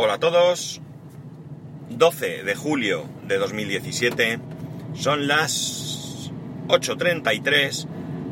[0.00, 0.80] Hola a todos.
[1.90, 4.38] 12 de julio de 2017.
[4.94, 6.30] Son las
[6.68, 7.88] 8.33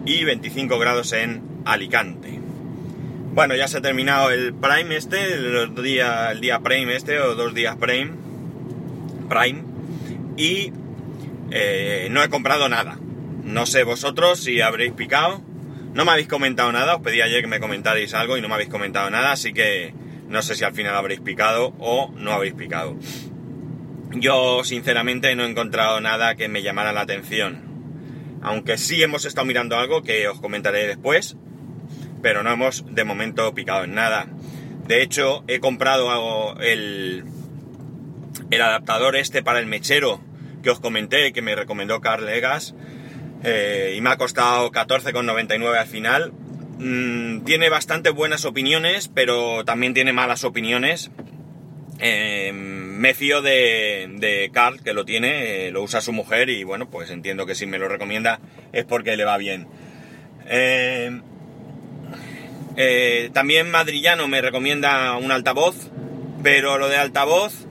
[0.07, 2.39] y 25 grados en Alicante.
[3.35, 7.35] Bueno, ya se ha terminado el Prime este, el día, el día Prime este, o
[7.35, 8.13] dos días Prime.
[9.29, 9.65] Prime.
[10.37, 10.73] Y
[11.51, 12.97] eh, no he comprado nada.
[13.43, 15.43] No sé vosotros si habréis picado.
[15.95, 16.95] No me habéis comentado nada.
[16.95, 19.33] Os pedí ayer que me comentarais algo y no me habéis comentado nada.
[19.33, 22.97] Así que no sé si al final habréis picado o no habréis picado.
[24.13, 28.39] Yo sinceramente no he encontrado nada que me llamara la atención.
[28.43, 31.37] Aunque sí hemos estado mirando algo que os comentaré después,
[32.23, 34.27] pero no hemos de momento picado en nada.
[34.87, 37.25] De hecho, he comprado el,
[38.51, 40.21] el adaptador este para el mechero
[40.63, 42.75] que os comenté, que me recomendó Carl Legas,
[43.45, 46.33] eh, y me ha costado 14,99 al final.
[46.79, 51.11] Mm, tiene bastante buenas opiniones, pero también tiene malas opiniones.
[51.99, 56.65] Eh, me fío de, de, Carl, que lo tiene, eh, lo usa su mujer y
[56.65, 58.41] bueno, pues entiendo que si me lo recomienda
[58.73, 59.67] es porque le va bien.
[60.49, 61.21] Eh,
[63.33, 65.91] también Madrillano me recomienda un altavoz,
[66.43, 67.67] pero lo de altavoz,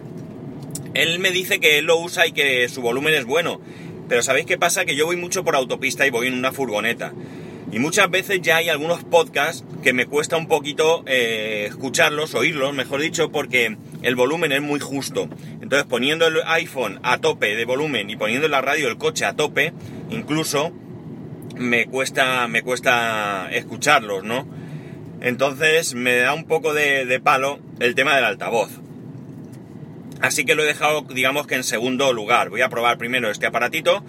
[0.95, 3.61] él me dice que él lo usa y que su volumen es bueno.
[4.09, 4.85] Pero ¿sabéis qué pasa?
[4.85, 7.13] Que yo voy mucho por autopista y voy en una furgoneta.
[7.75, 12.73] Y muchas veces ya hay algunos podcasts que me cuesta un poquito eh, escucharlos, oírlos,
[12.73, 15.27] mejor dicho, porque el volumen es muy justo.
[15.61, 19.33] Entonces poniendo el iPhone a tope de volumen y poniendo la radio el coche a
[19.33, 19.73] tope,
[20.09, 20.71] incluso
[21.57, 24.47] me cuesta, me cuesta escucharlos, ¿no?
[25.19, 28.69] Entonces me da un poco de, de palo el tema del altavoz.
[30.21, 32.49] Así que lo he dejado, digamos que en segundo lugar.
[32.49, 34.01] Voy a probar primero este aparatito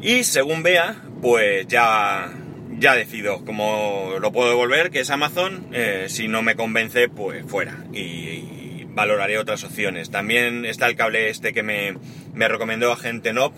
[0.00, 2.32] y según vea, pues ya
[2.80, 5.68] ya decido cómo lo puedo devolver, que es Amazon.
[5.72, 7.84] Eh, si no me convence, pues fuera.
[7.92, 10.10] Y, y, valoraré otras opciones.
[10.10, 11.94] También está el cable este que me,
[12.34, 13.52] me recomendó Agente Nob.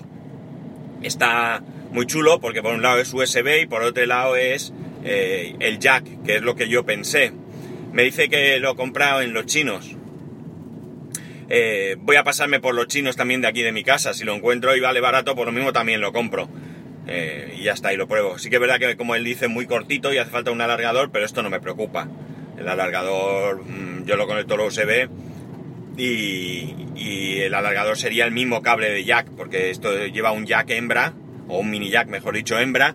[1.02, 4.72] Está muy chulo porque por un lado es USB y por otro lado es
[5.04, 7.32] eh, el jack, que es lo que yo pensé.
[7.92, 9.96] Me dice que lo he comprado en los chinos.
[11.48, 14.14] Eh, voy a pasarme por los chinos también de aquí de mi casa.
[14.14, 16.48] Si lo encuentro y vale barato, por lo mismo también lo compro.
[17.06, 18.38] Eh, y ya está, y lo pruebo.
[18.38, 21.10] Sí que es verdad que, como él dice, muy cortito y hace falta un alargador,
[21.10, 22.08] pero esto no me preocupa.
[22.58, 25.08] El alargador, mmm, yo lo conecto a USB
[25.96, 30.70] y, y, el alargador sería el mismo cable de jack, porque esto lleva un jack
[30.70, 31.12] hembra,
[31.48, 32.94] o un mini jack, mejor dicho, hembra,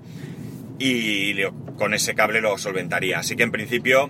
[0.79, 1.41] y
[1.77, 3.19] con ese cable lo solventaría.
[3.19, 4.09] Así que en principio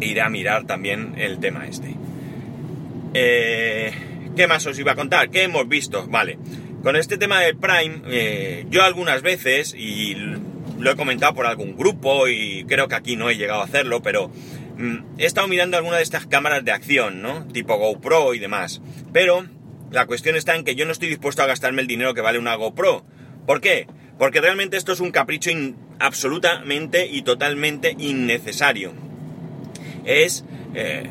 [0.00, 1.94] iré a mirar también el tema este.
[3.14, 3.92] Eh,
[4.36, 5.30] ¿Qué más os iba a contar?
[5.30, 6.06] ¿Qué hemos visto?
[6.06, 6.38] Vale.
[6.88, 10.14] Con este tema del Prime, eh, yo algunas veces, y
[10.78, 14.00] lo he comentado por algún grupo, y creo que aquí no he llegado a hacerlo,
[14.00, 14.28] pero
[14.78, 17.46] mmm, he estado mirando alguna de estas cámaras de acción, ¿no?
[17.48, 18.80] Tipo GoPro y demás.
[19.12, 19.44] Pero
[19.90, 22.38] la cuestión está en que yo no estoy dispuesto a gastarme el dinero que vale
[22.38, 23.04] una GoPro.
[23.46, 23.86] ¿Por qué?
[24.18, 25.50] Porque realmente esto es un capricho
[25.98, 28.94] absolutamente y totalmente innecesario.
[30.06, 30.42] Es
[30.74, 31.06] eh,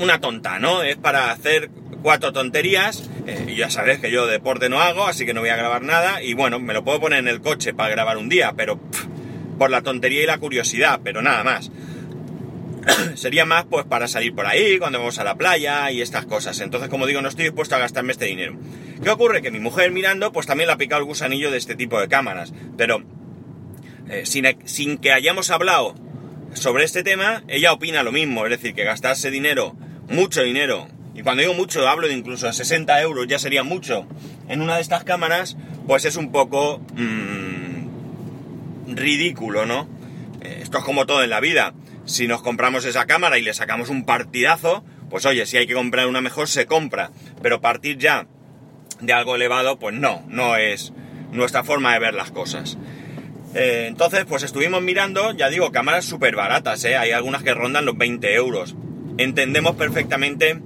[0.00, 0.82] una tonta, ¿no?
[0.82, 1.70] Es para hacer
[2.02, 3.08] cuatro tonterías.
[3.26, 6.22] Eh, ya sabes que yo deporte no hago, así que no voy a grabar nada.
[6.22, 9.06] Y bueno, me lo puedo poner en el coche para grabar un día, pero pff,
[9.58, 11.70] por la tontería y la curiosidad, pero nada más.
[13.14, 16.60] Sería más pues para salir por ahí, cuando vamos a la playa y estas cosas.
[16.60, 18.56] Entonces, como digo, no estoy dispuesto a gastarme este dinero.
[19.02, 19.42] ¿Qué ocurre?
[19.42, 22.08] Que mi mujer mirando, pues también le ha picado el gusanillo de este tipo de
[22.08, 22.52] cámaras.
[22.76, 23.02] Pero
[24.08, 25.94] eh, sin, sin que hayamos hablado
[26.54, 28.44] sobre este tema, ella opina lo mismo.
[28.46, 29.76] Es decir, que gastarse dinero,
[30.08, 34.06] mucho dinero, y cuando digo mucho, hablo de incluso de 60 euros, ya sería mucho,
[34.48, 35.56] en una de estas cámaras,
[35.86, 39.88] pues es un poco mmm, ridículo, ¿no?
[40.42, 41.74] Eh, esto es como todo en la vida.
[42.04, 45.74] Si nos compramos esa cámara y le sacamos un partidazo, pues oye, si hay que
[45.74, 47.10] comprar una mejor, se compra.
[47.42, 48.26] Pero partir ya
[49.00, 50.92] de algo elevado, pues no, no es
[51.30, 52.78] nuestra forma de ver las cosas.
[53.54, 56.96] Eh, entonces, pues estuvimos mirando, ya digo, cámaras súper baratas, ¿eh?
[56.96, 58.74] Hay algunas que rondan los 20 euros.
[59.18, 60.58] Entendemos perfectamente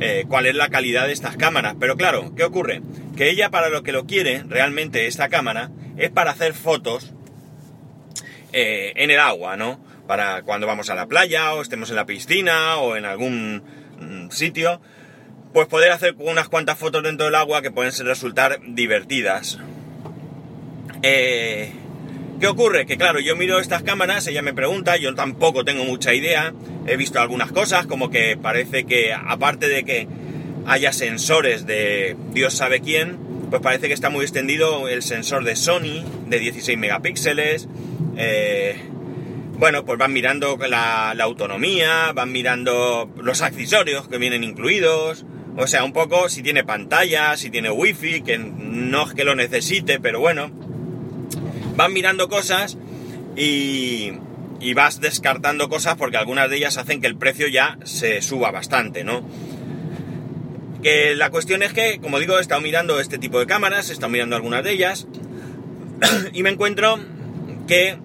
[0.00, 1.76] eh, cuál es la calidad de estas cámaras.
[1.78, 2.82] Pero claro, ¿qué ocurre?
[3.16, 7.12] Que ella para lo que lo quiere, realmente, esta cámara, es para hacer fotos
[8.52, 9.78] eh, en el agua, ¿no?
[10.06, 13.62] Para cuando vamos a la playa o estemos en la piscina o en algún
[14.00, 14.80] mm, sitio,
[15.52, 19.58] pues poder hacer unas cuantas fotos dentro del agua que pueden resultar divertidas.
[21.02, 21.72] Eh,
[22.40, 22.86] ¿Qué ocurre?
[22.86, 26.54] Que claro, yo miro estas cámaras, ella me pregunta, yo tampoco tengo mucha idea,
[26.86, 30.08] he visto algunas cosas, como que parece que aparte de que
[30.64, 33.18] haya sensores de Dios sabe quién,
[33.50, 37.68] pues parece que está muy extendido el sensor de Sony de 16 megapíxeles,
[38.16, 38.76] eh,
[39.58, 45.26] bueno, pues van mirando la, la, autonomía, van mirando los accesorios que vienen incluidos,
[45.58, 49.34] o sea, un poco si tiene pantalla, si tiene wifi, que no es que lo
[49.34, 50.50] necesite, pero bueno,
[51.80, 52.76] van mirando cosas
[53.36, 54.12] y,
[54.60, 58.50] y vas descartando cosas porque algunas de ellas hacen que el precio ya se suba
[58.50, 59.26] bastante, ¿no?
[60.82, 63.94] Que la cuestión es que, como digo, he estado mirando este tipo de cámaras, he
[63.94, 65.06] estado mirando algunas de ellas
[66.34, 66.98] y me encuentro
[67.66, 67.96] que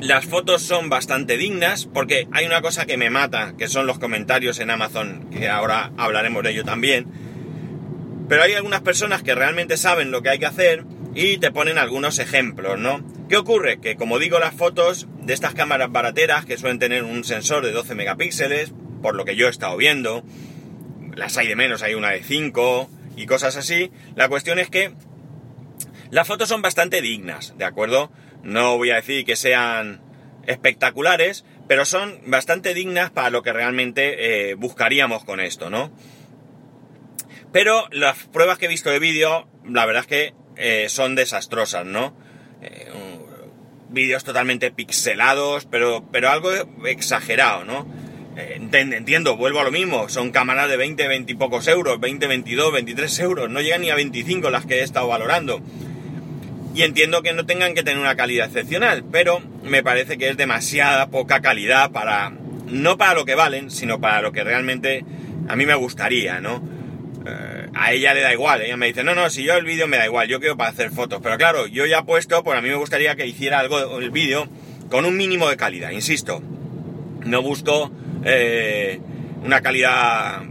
[0.00, 3.98] las fotos son bastante dignas porque hay una cosa que me mata, que son los
[3.98, 7.06] comentarios en Amazon, que ahora hablaremos de ello también.
[8.28, 10.84] Pero hay algunas personas que realmente saben lo que hay que hacer
[11.14, 13.04] y te ponen algunos ejemplos, ¿no?
[13.28, 13.80] ¿Qué ocurre?
[13.80, 17.72] Que como digo, las fotos de estas cámaras barateras, que suelen tener un sensor de
[17.72, 18.72] 12 megapíxeles,
[19.02, 20.24] por lo que yo he estado viendo,
[21.14, 23.90] las hay de menos, hay una de 5 y cosas así.
[24.14, 24.92] La cuestión es que
[26.10, 28.10] las fotos son bastante dignas, ¿de acuerdo?
[28.42, 30.00] No voy a decir que sean
[30.46, 35.92] espectaculares, pero son bastante dignas para lo que realmente eh, buscaríamos con esto, ¿no?
[37.52, 41.86] Pero las pruebas que he visto de vídeo, la verdad es que eh, son desastrosas,
[41.86, 42.14] ¿no?
[42.62, 42.88] Eh,
[43.90, 46.50] vídeos totalmente pixelados, pero, pero algo
[46.84, 47.86] exagerado, ¿no?
[48.36, 52.26] Eh, entiendo, vuelvo a lo mismo, son cámaras de 20, 20 y pocos euros, 20,
[52.26, 55.60] 22, 23 euros, no llegan ni a 25 las que he estado valorando.
[56.74, 60.36] Y entiendo que no tengan que tener una calidad excepcional, pero me parece que es
[60.36, 62.30] demasiada poca calidad para,
[62.66, 65.04] no para lo que valen, sino para lo que realmente
[65.48, 66.77] a mí me gustaría, ¿no?
[67.80, 69.98] A ella le da igual, ella me dice, no, no, si yo el vídeo me
[69.98, 72.60] da igual, yo quiero para hacer fotos, pero claro, yo ya he puesto, pues a
[72.60, 74.48] mí me gustaría que hiciera algo el vídeo
[74.90, 76.42] con un mínimo de calidad, insisto,
[77.24, 77.92] no busco
[78.24, 79.00] eh,
[79.44, 80.42] una calidad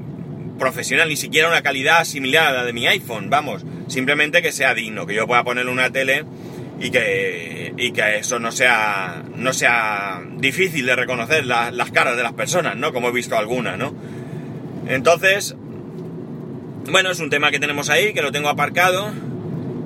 [0.57, 4.73] profesional, ni siquiera una calidad similar a la de mi iPhone, vamos, simplemente que sea
[4.73, 6.23] digno, que yo pueda poner una tele
[6.79, 12.23] y que, y que eso no sea, no sea difícil de reconocer las caras de
[12.23, 12.93] las personas, ¿no?
[12.93, 13.93] Como he visto algunas, ¿no?
[14.87, 15.55] Entonces,
[16.91, 19.11] bueno, es un tema que tenemos ahí, que lo tengo aparcado.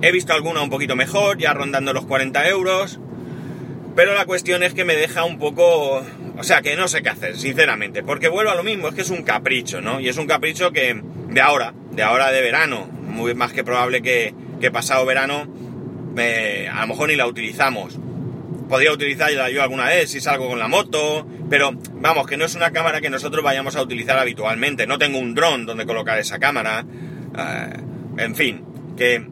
[0.01, 2.99] He visto alguna un poquito mejor, ya rondando los 40 euros.
[3.95, 6.03] Pero la cuestión es que me deja un poco
[6.37, 9.01] o sea que no sé qué hacer, sinceramente, porque vuelvo a lo mismo, es que
[9.01, 9.99] es un capricho, ¿no?
[9.99, 10.99] Y es un capricho que
[11.29, 15.47] de ahora, de ahora de verano, muy más que probable que, que pasado verano,
[16.17, 17.99] eh, a lo mejor ni la utilizamos.
[18.71, 22.55] Podría utilizarla yo alguna vez si salgo con la moto, pero vamos, que no es
[22.55, 24.87] una cámara que nosotros vayamos a utilizar habitualmente.
[24.87, 26.85] No tengo un dron donde colocar esa cámara.
[27.37, 27.73] Eh,
[28.17, 28.63] en fin,
[28.95, 29.27] que,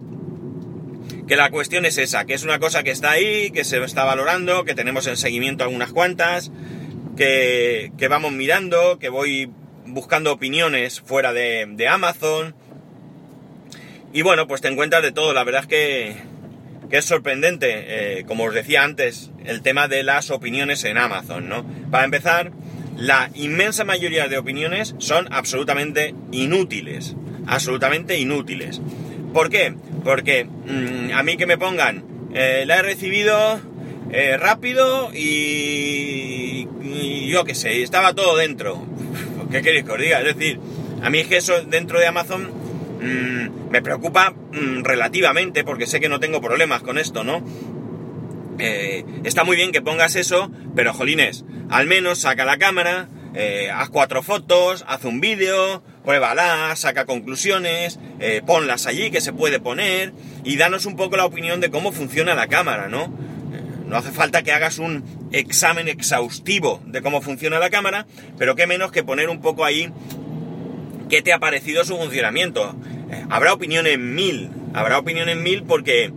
[1.26, 4.04] que la cuestión es esa, que es una cosa que está ahí, que se está
[4.04, 6.52] valorando, que tenemos en seguimiento algunas cuantas,
[7.16, 9.50] que, vamos mirando, que voy
[9.86, 12.56] buscando opiniones fuera de, Amazon.
[14.12, 15.32] Y bueno, pues te encuentras de todo.
[15.32, 16.18] La verdad es que,
[16.98, 21.66] es sorprendente, eh, como os decía antes, el tema de las opiniones en Amazon, ¿no?
[21.92, 22.52] Para empezar,
[22.98, 27.16] la inmensa mayoría de opiniones son absolutamente inútiles.
[27.48, 28.82] Absolutamente inútiles.
[29.34, 29.74] ¿Por qué?
[30.04, 32.04] Porque mm, a mí que me pongan,
[32.34, 33.62] eh, la he recibido
[34.12, 36.68] eh, rápido y,
[37.28, 38.84] yo qué sé, estaba todo dentro.
[39.52, 40.20] ¿Qué queréis que os diga?
[40.20, 40.60] Es decir,
[41.02, 42.50] a mí es que eso dentro de Amazon
[43.02, 47.44] mm, me preocupa relativamente porque sé que no tengo problemas con esto, ¿no?
[48.60, 53.70] Eh, está muy bien que pongas eso, pero jolines, al menos saca la cámara, eh,
[53.72, 58.00] haz cuatro fotos, haz un vídeo, pruébalas, saca conclusiones,
[58.46, 62.36] ponlas allí que se puede poner y danos un poco la opinión de cómo funciona
[62.36, 63.14] la cámara, ¿no?
[63.90, 68.06] No hace falta que hagas un examen exhaustivo de cómo funciona la cámara,
[68.38, 69.92] pero qué menos que poner un poco ahí
[71.10, 72.76] qué te ha parecido su funcionamiento.
[73.30, 76.12] Habrá opinión en mil, habrá opinión en mil porque,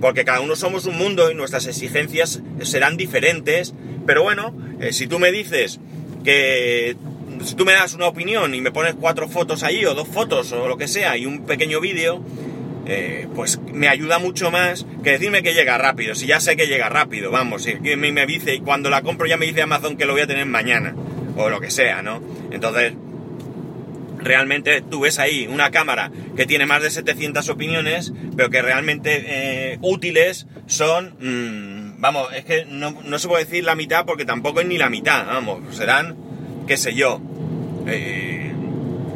[0.00, 3.74] porque cada uno somos un mundo y nuestras exigencias serán diferentes,
[4.06, 5.80] pero bueno, eh, si tú me dices
[6.24, 6.96] que
[7.44, 10.52] si tú me das una opinión y me pones cuatro fotos ahí o dos fotos
[10.52, 12.22] o lo que sea y un pequeño vídeo,
[12.86, 16.14] eh, pues me ayuda mucho más que decirme que llega rápido.
[16.14, 19.26] Si ya sé que llega rápido, vamos, si me, me dice, y cuando la compro
[19.26, 20.94] ya me dice Amazon que lo voy a tener mañana,
[21.36, 22.22] o lo que sea, ¿no?
[22.50, 22.94] Entonces,
[24.22, 29.24] realmente tú ves ahí una cámara que tiene más de 700 opiniones, pero que realmente
[29.26, 34.60] eh, útiles son, mm, vamos, es que no, se puede decir la mitad porque tampoco
[34.60, 36.16] es ni la mitad, vamos, serán,
[36.66, 37.20] qué sé yo,
[37.86, 38.52] eh,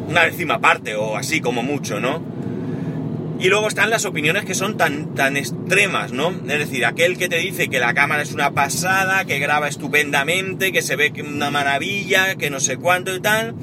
[0.07, 2.35] una décima parte o así como mucho, ¿no?
[3.37, 6.29] Y luego están las opiniones que son tan, tan extremas, ¿no?
[6.29, 10.71] Es decir, aquel que te dice que la cámara es una pasada, que graba estupendamente,
[10.71, 13.53] que se ve una maravilla, que no sé cuánto y tal.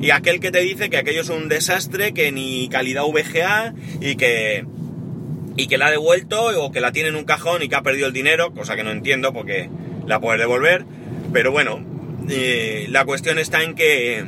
[0.00, 4.16] Y aquel que te dice que aquello es un desastre, que ni calidad VGA y
[4.16, 4.64] que,
[5.56, 7.82] y que la ha devuelto o que la tiene en un cajón y que ha
[7.82, 9.68] perdido el dinero, cosa que no entiendo porque
[10.06, 10.86] la puedes devolver,
[11.34, 11.84] pero bueno,
[12.30, 14.24] eh, la cuestión está en que,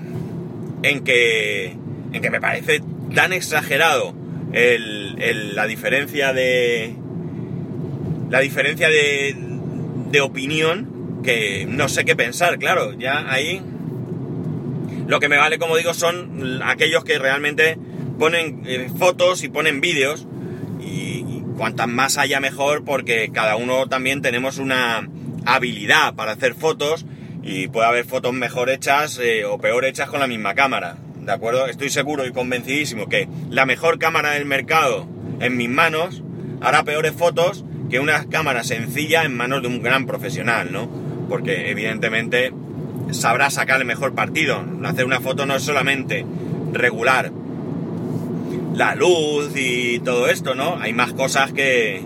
[0.82, 1.76] en que,
[2.12, 2.82] en que me parece
[3.14, 4.14] tan exagerado
[4.52, 6.94] la diferencia de,
[8.28, 9.34] la diferencia de,
[10.10, 13.62] de opinión que no sé qué pensar, claro, ya ahí
[15.06, 17.78] lo que me vale, como digo, son aquellos que realmente
[18.18, 20.26] ponen eh, fotos y ponen vídeos
[20.80, 21.22] y,
[21.56, 25.06] cuantas más haya mejor porque cada uno también tenemos una
[25.44, 27.04] habilidad para hacer fotos
[27.42, 30.96] y puede haber fotos mejor hechas eh, o peor hechas con la misma cámara.
[31.20, 31.66] ¿De acuerdo?
[31.66, 35.06] Estoy seguro y convencidísimo que la mejor cámara del mercado
[35.40, 36.22] en mis manos
[36.60, 40.88] hará peores fotos que una cámara sencilla en manos de un gran profesional, ¿no?
[41.28, 42.52] Porque evidentemente
[43.12, 44.64] sabrá sacar el mejor partido.
[44.84, 46.24] Hacer una foto no es solamente
[46.72, 47.30] regular
[48.74, 50.76] la luz y todo esto, ¿no?
[50.80, 52.02] Hay más cosas que,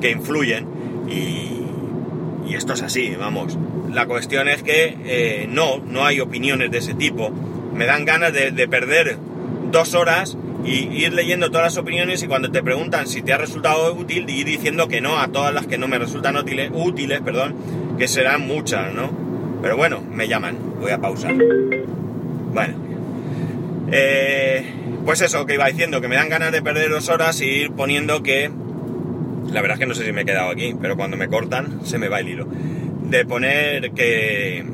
[0.00, 0.66] que influyen
[1.08, 3.58] y, esto es así, vamos.
[3.92, 7.32] La cuestión es que eh, no, no hay opiniones de ese tipo.
[7.74, 9.18] Me dan ganas de, de perder
[9.72, 13.38] dos horas y ir leyendo todas las opiniones y cuando te preguntan si te ha
[13.38, 17.20] resultado útil, ir diciendo que no a todas las que no me resultan útiles, útiles
[17.22, 17.56] perdón,
[17.98, 19.23] que serán muchas, ¿no?
[19.64, 21.34] Pero bueno, me llaman, voy a pausar.
[22.52, 22.74] Bueno,
[23.90, 24.62] eh,
[25.06, 27.70] pues eso que iba diciendo, que me dan ganas de perder dos horas y ir
[27.70, 28.50] poniendo que...
[29.50, 31.80] La verdad es que no sé si me he quedado aquí, pero cuando me cortan
[31.82, 32.46] se me va el hilo.
[33.08, 34.66] De poner que...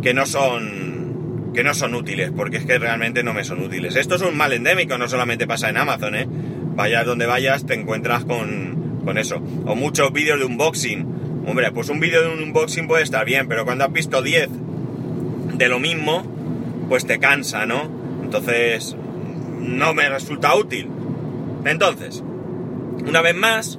[0.00, 3.96] que no son que no son útiles, porque es que realmente no me son útiles.
[3.96, 6.28] Esto es un mal endémico, no solamente pasa en Amazon, ¿eh?
[6.28, 9.42] Vayas donde vayas, te encuentras con, con eso.
[9.66, 11.11] O muchos vídeos de unboxing.
[11.46, 14.48] Hombre, pues un vídeo de un unboxing puede estar bien, pero cuando has visto 10
[15.54, 16.24] de lo mismo,
[16.88, 17.90] pues te cansa, ¿no?
[18.22, 18.96] Entonces,
[19.58, 20.88] no me resulta útil.
[21.64, 22.22] Entonces,
[23.06, 23.78] una vez más,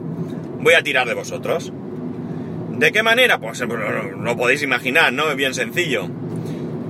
[0.60, 1.72] voy a tirar de vosotros.
[2.72, 3.40] ¿De qué manera?
[3.40, 5.30] Pues lo, lo podéis imaginar, ¿no?
[5.30, 6.10] Es bien sencillo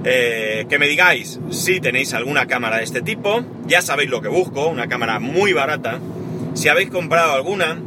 [0.06, 4.28] eh, que me digáis si tenéis alguna cámara de este tipo, ya sabéis lo que
[4.28, 6.00] busco, una cámara muy barata,
[6.56, 7.80] si habéis comprado alguna,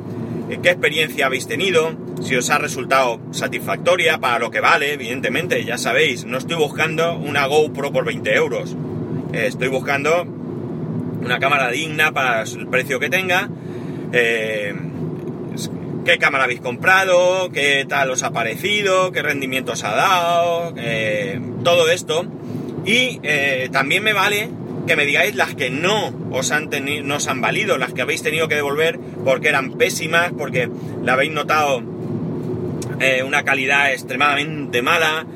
[0.49, 5.65] eh, qué experiencia habéis tenido, si os ha resultado satisfactoria para lo que vale, evidentemente,
[5.65, 8.77] ya sabéis, no estoy buscando una GoPro por 20 euros,
[9.33, 13.49] eh, estoy buscando una cámara digna para el precio que tenga,
[16.07, 21.41] qué cámara habéis comprado, qué tal os ha parecido, qué rendimiento os ha dado, eh,
[21.65, 22.25] todo esto.
[22.85, 24.49] Y eh, también me vale
[24.87, 26.71] que me digáis las que no os han
[27.03, 30.71] no os han valido, las que habéis tenido que devolver porque eran pésimas, porque
[31.03, 31.83] la habéis notado
[33.01, 35.27] eh, una calidad extremadamente mala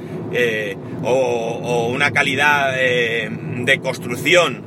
[1.02, 4.62] o, o, una calidad de construcción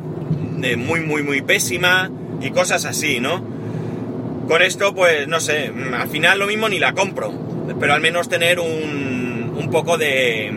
[0.78, 3.44] muy muy muy pésima y cosas así, ¿no?
[4.48, 7.32] Con esto, pues no sé, al final lo mismo ni la compro,
[7.80, 10.52] pero al menos tener un, un poco de,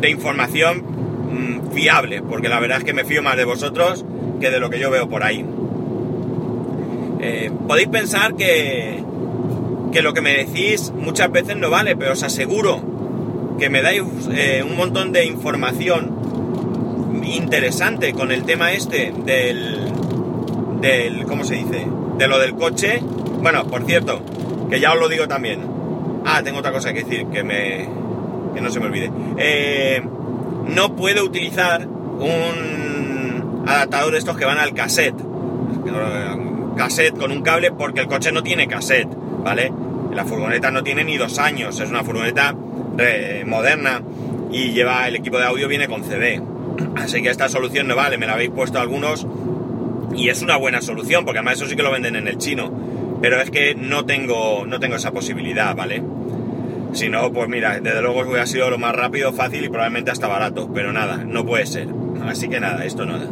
[0.00, 0.84] de información
[1.30, 4.04] mm, fiable, porque la verdad es que me fío más de vosotros
[4.40, 5.44] que de lo que yo veo por ahí.
[7.20, 9.02] Eh, podéis pensar que,
[9.92, 14.02] que lo que me decís muchas veces no vale, pero os aseguro que me dais
[14.32, 19.90] eh, un montón de información interesante con el tema este del,
[20.80, 21.86] del ¿cómo se dice?
[22.18, 23.00] de lo del coche.
[23.40, 24.22] Bueno, por cierto,
[24.70, 25.60] que ya os lo digo también.
[26.24, 27.88] Ah, tengo otra cosa que decir, que me.
[28.54, 29.10] que no se me olvide.
[29.36, 30.02] Eh,
[30.66, 35.16] no puedo utilizar un adaptador de estos que van al cassette.
[36.76, 39.08] Cassette con un cable porque el coche no tiene cassette,
[39.46, 39.70] ¿vale?
[40.12, 42.52] La furgoneta no tiene ni dos años, es una furgoneta
[42.98, 44.02] eh, moderna
[44.50, 46.42] y lleva el equipo de audio viene con CD.
[46.96, 49.24] Así que esta solución no vale, me la habéis puesto algunos
[50.16, 52.72] y es una buena solución, porque además eso sí que lo venden en el chino.
[53.22, 56.02] Pero es que no tengo, no tengo esa posibilidad, ¿vale?
[56.92, 60.26] Si no, pues mira, desde luego hubiera sido lo más rápido, fácil y probablemente hasta
[60.26, 60.68] barato.
[60.74, 61.86] Pero nada, no puede ser.
[62.26, 63.28] Así que nada, esto no da.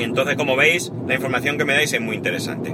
[0.00, 2.72] Entonces, como veis, la información que me dais es muy interesante.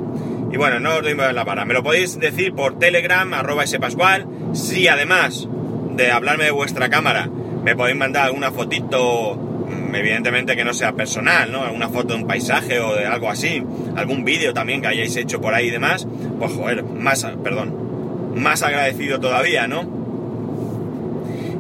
[0.52, 1.64] Y bueno, no os doy la vara.
[1.64, 4.26] Me lo podéis decir por Telegram, arroba spascual.
[4.52, 5.48] Si además
[5.96, 7.28] de hablarme de vuestra cámara,
[7.64, 9.48] me podéis mandar alguna fotito
[9.94, 11.62] evidentemente que no sea personal, ¿no?
[11.64, 13.62] Alguna foto de un paisaje o de algo así,
[13.96, 16.06] algún vídeo también que hayáis hecho por ahí y demás,
[16.38, 20.02] pues joder, más, perdón, más agradecido todavía, ¿no?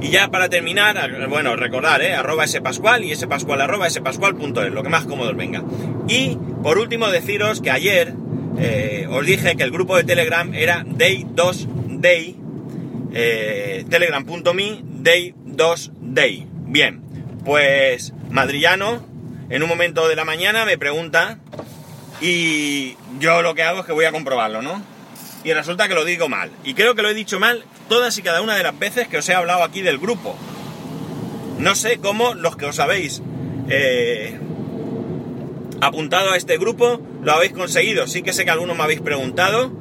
[0.00, 2.14] Y ya para terminar, bueno, recordar, ¿eh?
[2.14, 5.62] arroba spascual y spascual arroba lo que más cómodo os venga.
[6.08, 8.14] Y por último deciros que ayer
[8.58, 12.36] eh, os dije que el grupo de Telegram era day2day,
[13.12, 16.46] eh, telegram.me day2day.
[16.66, 17.02] Bien,
[17.44, 19.06] pues Madrillano,
[19.50, 21.38] en un momento de la mañana, me pregunta
[22.20, 24.82] y yo lo que hago es que voy a comprobarlo, ¿no?
[25.44, 26.50] Y resulta que lo digo mal.
[26.64, 29.18] Y creo que lo he dicho mal todas y cada una de las veces que
[29.18, 30.36] os he hablado aquí del grupo.
[31.58, 33.22] No sé cómo los que os habéis
[33.68, 34.38] eh,
[35.82, 38.06] apuntado a este grupo lo habéis conseguido.
[38.06, 39.72] Sí que sé que algunos me habéis preguntado,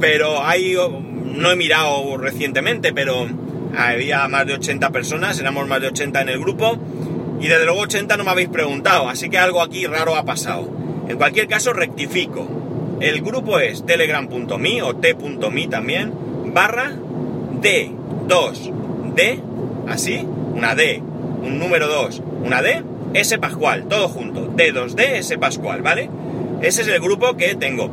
[0.00, 0.76] pero hay,
[1.24, 3.28] no he mirado recientemente, pero
[3.76, 6.76] había más de 80 personas, éramos más de 80 en el grupo,
[7.40, 10.68] y desde luego 80 no me habéis preguntado, así que algo aquí raro ha pasado.
[11.08, 12.98] En cualquier caso, rectifico.
[13.00, 16.12] El grupo es telegram.me o t.me también,
[16.52, 16.92] barra
[17.60, 19.42] D2D,
[19.86, 21.00] así, una D,
[21.42, 22.82] un número 2, una D,
[23.14, 26.10] S Pascual, todo junto, D2D, S Pascual, ¿vale?
[26.62, 27.90] Ese es el grupo que tengo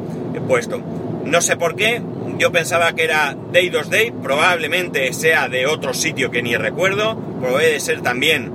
[0.47, 0.81] puesto.
[1.25, 2.01] No sé por qué,
[2.37, 8.01] yo pensaba que era Day2Day, probablemente sea de otro sitio que ni recuerdo, puede ser
[8.01, 8.51] también,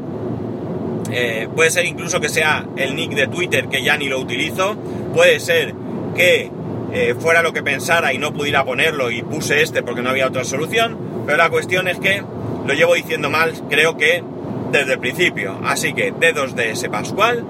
[1.11, 4.77] eh, puede ser incluso que sea el nick de Twitter que ya ni lo utilizo,
[5.15, 5.75] puede ser
[6.15, 6.51] que
[6.93, 10.27] eh, fuera lo que pensara y no pudiera ponerlo y puse este porque no había
[10.27, 12.23] otra solución, pero la cuestión es que
[12.67, 14.23] lo llevo diciendo mal, creo que
[14.71, 15.59] desde el principio.
[15.65, 17.45] Así que D2DS Pascual,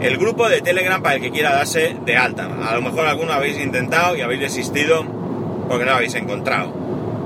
[0.00, 2.48] el grupo de Telegram para el que quiera darse de alta.
[2.68, 5.04] A lo mejor alguno habéis intentado y habéis desistido
[5.68, 6.74] porque no lo habéis encontrado.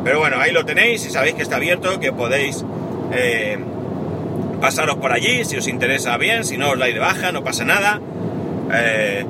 [0.04, 2.64] Pero bueno, ahí lo tenéis y sabéis que está abierto, que podéis
[3.12, 3.58] eh,
[4.60, 7.64] pasaros por allí si os interesa bien, si no os dais de baja, no pasa
[7.64, 8.00] nada.
[8.72, 9.24] Eh,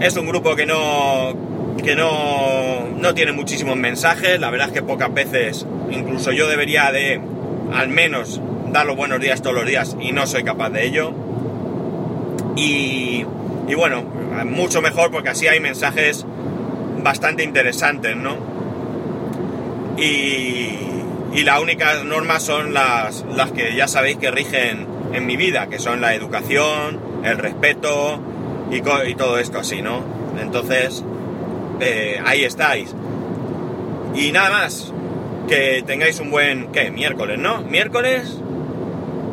[0.00, 1.34] es un grupo que no
[1.82, 6.92] que no, no tiene muchísimos mensajes, la verdad es que pocas veces, incluso yo debería
[6.92, 7.20] de
[7.72, 8.40] al menos
[8.72, 11.12] dar los buenos días todos los días y no soy capaz de ello.
[12.56, 13.24] Y,
[13.76, 14.02] bueno,
[14.46, 16.26] mucho mejor porque así hay mensajes
[17.02, 18.36] bastante interesantes, ¿no?
[19.96, 20.68] Y,
[21.34, 25.68] y la única norma son las, las que ya sabéis que rigen en mi vida,
[25.68, 28.20] que son la educación, el respeto
[28.70, 30.00] y, y todo esto así, ¿no?
[30.40, 31.04] Entonces,
[31.80, 32.94] eh, ahí estáis.
[34.14, 34.92] Y nada más,
[35.48, 36.90] que tengáis un buen, ¿qué?
[36.90, 37.62] Miércoles, ¿no?
[37.62, 38.38] Miércoles